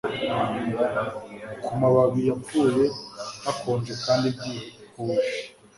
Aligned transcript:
Ku 1.63 1.71
mababi 1.81 2.21
yapfuye 2.29 2.85
hakonje 3.45 3.93
kandi 4.05 4.25
byihuse 4.35 5.37